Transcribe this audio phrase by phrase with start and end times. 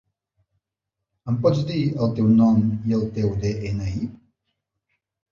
[1.31, 4.09] Em pots dir el teu nom i el teu de-ena-i?